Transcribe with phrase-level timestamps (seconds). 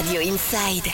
[0.00, 0.86] Radio Inside.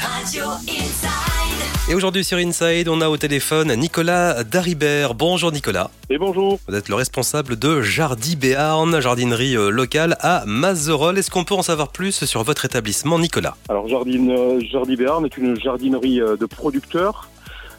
[0.00, 1.88] Radio Inside.
[1.88, 5.14] Et aujourd'hui sur Inside, on a au téléphone Nicolas Daribert.
[5.14, 5.92] Bonjour Nicolas.
[6.10, 6.58] Et bonjour.
[6.66, 11.18] Vous êtes le responsable de Jardy Béarn, jardinerie euh, locale à Mazerolles.
[11.18, 13.54] Est-ce qu'on peut en savoir plus sur votre établissement, Nicolas?
[13.68, 17.28] Alors Jardine, euh, Jardy Béarn est une jardinerie euh, de producteurs.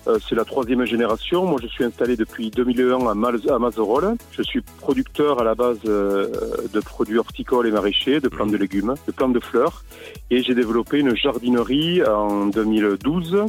[0.08, 1.46] Euh, C'est la troisième génération.
[1.46, 4.16] Moi, je suis installé depuis 2001 à, Mal à Mazerolles.
[4.32, 6.28] Je suis producteur à la base euh,
[6.74, 9.84] de produits horticoles et maraîchers, de plantes de légumes, de plantes de fleurs.
[10.30, 13.46] Et j'ai développé une jardinerie en 2012.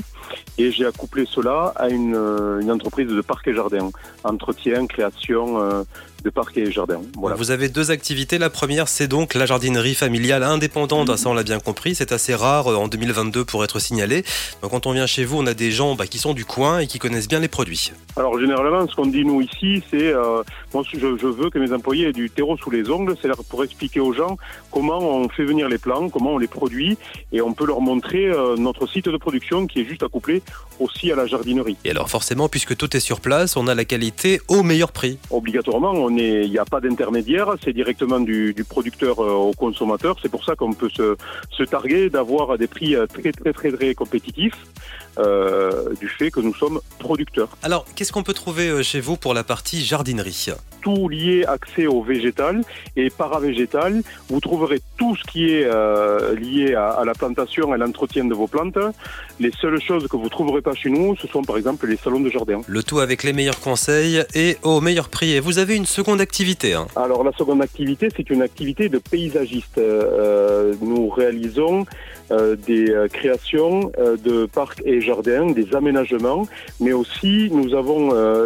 [0.58, 3.90] Et j'ai accouplé cela à une, euh, une entreprise de parcs et jardins.
[4.22, 5.82] Entretien, création euh,
[6.22, 7.02] de parcs et jardins.
[7.16, 7.36] Voilà.
[7.36, 8.38] Vous avez deux activités.
[8.38, 11.14] La première, c'est donc la jardinerie familiale indépendante.
[11.16, 11.94] Ça, on l'a bien compris.
[11.94, 14.24] C'est assez rare en 2022 pour être signalé.
[14.62, 16.80] Donc, quand on vient chez vous, on a des gens bah, qui sont du coin
[16.80, 17.92] et qui connaissent bien les produits.
[18.16, 21.72] Alors généralement, ce qu'on dit nous ici, c'est euh, moi je, je veux que mes
[21.72, 24.36] employés aient du terreau sous les ongles, c'est pour expliquer aux gens
[24.70, 26.96] comment on fait venir les plants, comment on les produit,
[27.32, 30.42] et on peut leur montrer euh, notre site de production qui est juste accouplé
[30.78, 31.76] aussi à la jardinerie.
[31.84, 35.18] Et alors, forcément, puisque tout est sur place, on a la qualité au meilleur prix.
[35.30, 39.52] Obligatoirement, on est, il n'y a pas d'intermédiaire, c'est directement du, du producteur euh, au
[39.52, 40.16] consommateur.
[40.22, 41.16] C'est pour ça qu'on peut se,
[41.50, 44.58] se targuer d'avoir des prix euh, très très très très compétitifs
[46.00, 47.50] du fait que nous sommes producteurs.
[47.62, 50.46] Alors, qu'est-ce qu'on peut trouver euh, chez vous pour la partie jardinerie?
[50.82, 52.60] Tout lié accès au végétal
[52.96, 54.02] et paravégétal.
[54.28, 58.24] Vous trouverez tout ce qui est euh, lié à, à la plantation et à l'entretien
[58.24, 58.78] de vos plantes.
[59.40, 62.20] Les seules choses que vous trouverez pas chez nous, ce sont par exemple les salons
[62.20, 62.60] de jardin.
[62.66, 65.32] Le tout avec les meilleurs conseils et au meilleur prix.
[65.32, 66.74] Et vous avez une seconde activité.
[66.74, 66.86] hein.
[66.96, 69.78] Alors la seconde activité, c'est une activité de paysagiste.
[69.78, 71.86] Euh, nous réalisons
[72.30, 76.48] euh, des euh, créations euh, de parcs et jardins, des aménagements,
[76.80, 77.94] mais aussi nous avons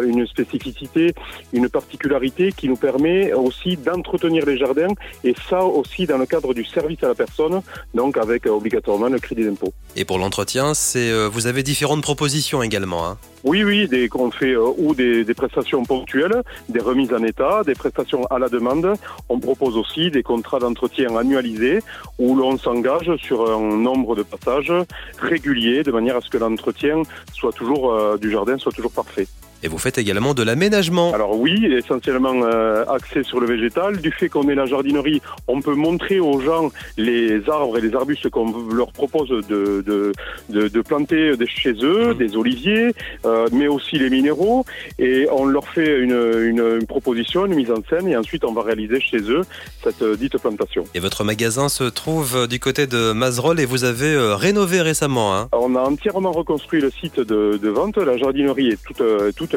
[0.01, 1.13] une spécificité,
[1.53, 6.53] une particularité qui nous permet aussi d'entretenir les jardins et ça aussi dans le cadre
[6.53, 7.61] du service à la personne,
[7.93, 9.73] donc avec obligatoirement le crédit d'impôt.
[9.95, 13.05] Et pour l'entretien, c'est vous avez différentes propositions également.
[13.05, 13.17] hein.
[13.43, 17.63] Oui, oui, des, qu'on fait euh, ou des, des prestations ponctuelles, des remises en état,
[17.63, 18.93] des prestations à la demande.
[19.29, 21.79] On propose aussi des contrats d'entretien annualisés
[22.17, 24.73] où l'on s'engage sur un nombre de passages
[25.19, 29.27] réguliers de manière à ce que l'entretien soit toujours euh, du jardin soit toujours parfait.
[29.63, 31.13] Et vous faites également de l'aménagement.
[31.13, 33.97] Alors oui, essentiellement euh, axé sur le végétal.
[33.97, 37.93] Du fait qu'on est la jardinerie, on peut montrer aux gens les arbres et les
[37.93, 40.13] arbustes qu'on leur propose de, de,
[40.49, 42.93] de, de planter chez eux, des oliviers,
[43.25, 44.65] euh, mais aussi les minéraux.
[44.97, 48.53] Et on leur fait une, une, une proposition, une mise en scène, et ensuite on
[48.53, 49.41] va réaliser chez eux
[49.83, 50.85] cette euh, dite plantation.
[50.93, 54.81] Et votre magasin se trouve euh, du côté de Mazerolles et vous avez euh, rénové
[54.81, 55.35] récemment.
[55.35, 55.49] hein.
[55.51, 57.97] On a entièrement reconstruit le site de, de vente.
[57.97, 59.03] La jardinerie est toute,
[59.35, 59.48] toute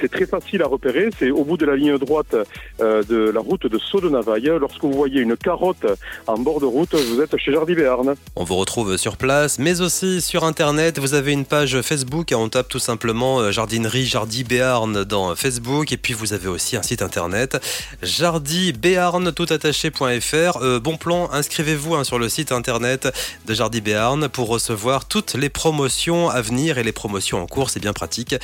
[0.00, 1.10] C'est très facile à repérer.
[1.18, 2.36] C'est au bout de la ligne droite
[2.80, 4.50] euh, de la route de Sceaux de Navaille.
[4.60, 5.86] Lorsque vous voyez une carotte
[6.26, 8.14] en bord de route, vous êtes chez Jardy Béarn.
[8.36, 10.98] On vous retrouve sur place, mais aussi sur Internet.
[10.98, 15.92] Vous avez une page Facebook on tape tout simplement euh, jardinerie Jardy Béarn dans Facebook.
[15.92, 17.58] Et puis vous avez aussi un site Internet,
[18.02, 20.58] jardybéarn toutattaché.fr.
[20.62, 23.08] Euh, bon plan, inscrivez-vous hein, sur le site Internet
[23.46, 27.70] de Jardy Béarn pour recevoir toutes les promotions à venir et les promotions en cours.
[27.70, 28.34] C'est bien pratique.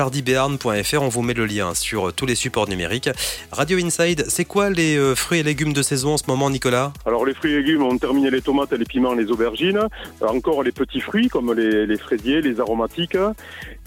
[0.00, 3.10] jardybéarn.fr, on vous met le lien sur tous les supports numériques.
[3.52, 6.94] Radio Inside, c'est quoi les euh, fruits et légumes de saison en ce moment, Nicolas?
[7.04, 9.80] Alors les fruits et légumes, on terminé les tomates, les piments, les aubergines.
[10.22, 13.18] Encore les petits fruits comme les, les fraisiers, les aromatiques.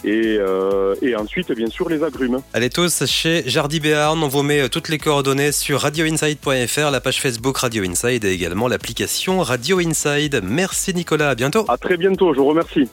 [0.04, 2.40] Et, euh, et ensuite, bien sûr, les agrumes.
[2.52, 7.00] Allez tous chez Jardy Béarn, on vous met euh, toutes les coordonnées sur radioinside.fr, la
[7.00, 10.42] page Facebook Radio Inside et également l'application Radio Inside.
[10.44, 11.64] Merci Nicolas, à bientôt.
[11.66, 12.88] À très bientôt, je vous remercie.